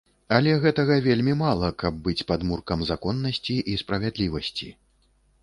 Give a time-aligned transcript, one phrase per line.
[0.35, 4.73] Але гэтага вельмі мала, каб быць падмуркам законнасці і справядлівасці.